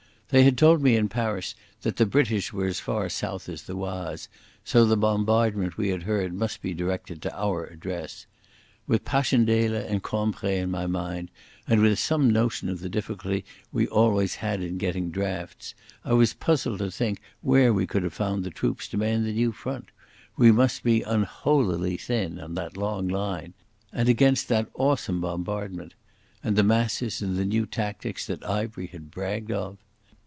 They 0.31 0.43
had 0.45 0.57
told 0.57 0.81
me 0.81 0.95
in 0.95 1.09
Paris 1.09 1.55
that 1.81 1.97
the 1.97 2.05
British 2.05 2.53
were 2.53 2.65
as 2.67 2.79
far 2.79 3.09
south 3.09 3.49
as 3.49 3.63
the 3.63 3.75
Oise, 3.75 4.29
so 4.63 4.85
the 4.85 4.95
bombardment 4.95 5.75
we 5.75 5.89
had 5.89 6.03
heard 6.03 6.33
must 6.33 6.61
be 6.61 6.73
directed 6.73 7.21
to 7.23 7.37
our 7.37 7.65
address. 7.65 8.27
With 8.87 9.03
Passchendaele 9.03 9.75
and 9.75 10.01
Cambrai 10.01 10.59
in 10.59 10.71
my 10.71 10.87
mind, 10.87 11.31
and 11.67 11.97
some 11.97 12.29
notion 12.29 12.69
of 12.69 12.79
the 12.79 12.87
difficulties 12.87 13.43
we 13.73 13.83
had 13.83 13.89
always 13.89 14.35
had 14.35 14.61
in 14.61 14.77
getting 14.77 15.11
drafts, 15.11 15.75
I 16.05 16.13
was 16.13 16.33
puzzled 16.33 16.79
to 16.79 16.91
think 16.91 17.19
where 17.41 17.73
we 17.73 17.85
could 17.85 18.03
have 18.03 18.13
found 18.13 18.45
the 18.45 18.51
troops 18.51 18.87
to 18.87 18.97
man 18.97 19.25
the 19.25 19.33
new 19.33 19.51
front. 19.51 19.89
We 20.37 20.49
must 20.53 20.81
be 20.81 21.01
unholily 21.01 21.97
thin 21.97 22.39
on 22.39 22.55
that 22.55 22.77
long 22.77 23.09
line. 23.09 23.53
And 23.91 24.07
against 24.07 24.47
that 24.47 24.69
awesome 24.75 25.19
bombardment! 25.19 25.93
And 26.41 26.55
the 26.55 26.63
masses 26.63 27.21
and 27.21 27.35
the 27.35 27.43
new 27.43 27.65
tactics 27.65 28.25
that 28.27 28.45
Ivery 28.49 28.87
had 28.87 29.11
bragged 29.11 29.51
of! 29.51 29.77